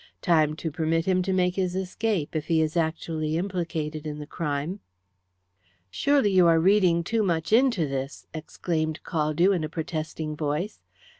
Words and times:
Time 0.23 0.55
to 0.55 0.71
permit 0.71 1.05
him 1.05 1.21
to 1.21 1.31
make 1.31 1.53
his 1.57 1.75
escape, 1.75 2.35
if 2.35 2.47
he 2.47 2.59
is 2.59 2.75
actually 2.75 3.37
implicated 3.37 4.07
in 4.07 4.17
the 4.17 4.25
crime." 4.25 4.79
"Surely 5.91 6.31
you 6.31 6.47
are 6.47 6.59
reading 6.59 7.03
too 7.03 7.21
much 7.21 7.53
into 7.53 7.87
this," 7.87 8.25
exclaimed 8.33 8.99
Caldew 9.03 9.51
in 9.55 9.63
a 9.63 9.69
protesting 9.69 10.35
voice. 10.35 10.81